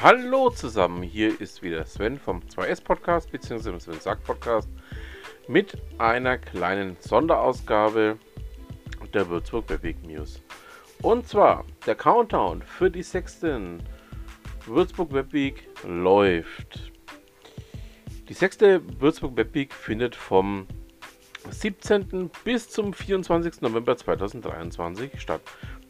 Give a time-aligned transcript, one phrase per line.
[0.00, 3.80] Hallo zusammen, hier ist wieder Sven vom 2S Podcast bzw.
[3.80, 4.68] Sven Sack Podcast
[5.48, 8.16] mit einer kleinen Sonderausgabe
[9.12, 10.40] der Würzburg Webweg News.
[11.02, 13.82] Und zwar der Countdown für die sechsten
[14.66, 16.92] Würzburg Webweek läuft.
[18.28, 20.68] Die sechste Würzburg Webweek findet vom
[21.50, 22.30] 17.
[22.44, 23.62] bis zum 24.
[23.62, 25.40] November 2023 statt.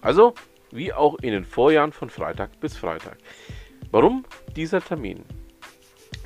[0.00, 0.34] Also
[0.70, 3.18] wie auch in den Vorjahren von Freitag bis Freitag.
[3.98, 5.24] Warum dieser Termin?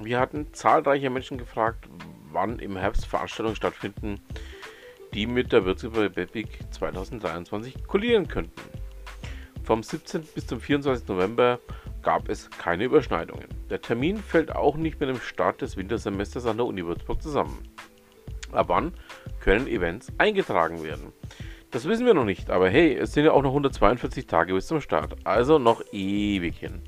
[0.03, 1.89] Wir hatten zahlreiche Menschen gefragt,
[2.33, 4.21] wann im Herbst Veranstaltungen stattfinden,
[5.15, 8.61] die mit der Würzburger Webweek 2023 kollidieren könnten.
[9.63, 10.23] Vom 17.
[10.35, 11.07] bis zum 24.
[11.07, 11.61] November
[12.03, 13.47] gab es keine Überschneidungen.
[13.71, 17.63] Der Termin fällt auch nicht mit dem Start des Wintersemesters an der Uni Würzburg zusammen.
[18.51, 18.95] Ab wann
[19.39, 21.13] können Events eingetragen werden?
[21.71, 24.67] Das wissen wir noch nicht, aber hey, es sind ja auch noch 142 Tage bis
[24.67, 26.83] zum Start, also noch ewig hin.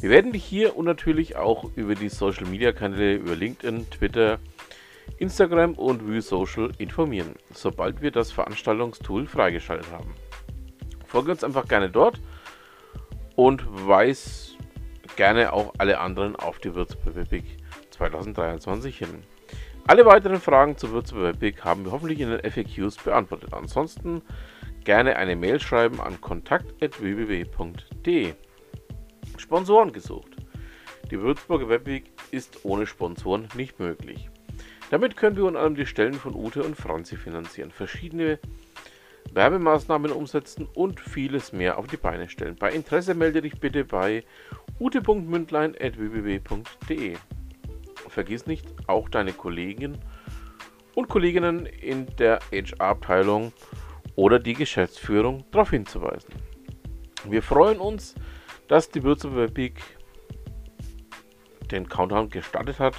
[0.00, 4.38] Wir werden dich hier und natürlich auch über die Social Media Kanäle über LinkedIn, Twitter,
[5.18, 10.14] Instagram und Vue Social informieren, sobald wir das Veranstaltungstool freigeschaltet haben.
[11.06, 12.20] Folge uns einfach gerne dort
[13.36, 14.56] und weis
[15.16, 17.44] gerne auch alle anderen auf die Würzburg Webpick
[17.90, 19.22] 2023 hin.
[19.86, 23.52] Alle weiteren Fragen zur Würzburg Webpick haben wir hoffentlich in den FAQs beantwortet.
[23.52, 24.22] Ansonsten
[24.84, 28.34] gerne eine Mail schreiben an kontakt.www.de.
[29.44, 30.34] Sponsoren gesucht.
[31.10, 34.30] Die Würzburger Webweek ist ohne Sponsoren nicht möglich.
[34.90, 38.38] Damit können wir unter anderem die Stellen von Ute und Franzi finanzieren, verschiedene
[39.34, 42.56] Werbemaßnahmen umsetzen und vieles mehr auf die Beine stellen.
[42.56, 44.24] Bei Interesse melde dich bitte bei
[44.80, 47.16] ute.mündlein.www.de.
[48.08, 49.98] Vergiss nicht, auch deine Kollegen
[50.94, 53.52] und Kolleginnen in der HR-Abteilung
[54.16, 56.32] oder die Geschäftsführung darauf hinzuweisen.
[57.28, 58.14] Wir freuen uns,
[58.68, 59.82] dass die Würzburger Peak
[61.70, 62.94] den Countdown gestartet hat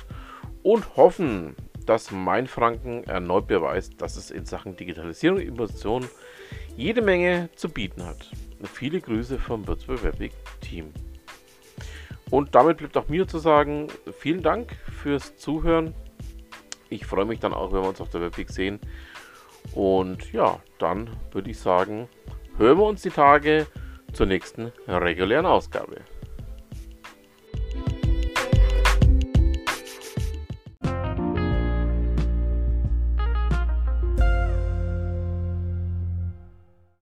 [0.64, 1.56] und hoffen,
[1.86, 6.08] dass Mainfranken erneut beweist, dass es in Sachen Digitalisierung und Innovation
[6.76, 8.32] jede Menge zu bieten hat.
[8.64, 10.32] Viele Grüße vom Würzburg Webweg
[10.62, 10.92] Team.
[12.32, 13.88] Und damit bleibt auch mir zu sagen,
[14.18, 15.94] vielen Dank fürs Zuhören.
[16.90, 18.80] Ich freue mich dann auch, wenn wir uns auf der Webweg sehen.
[19.74, 22.08] Und ja, dann würde ich sagen,
[22.58, 23.68] hören wir uns die Tage
[24.16, 25.98] zur nächsten regulären Ausgabe.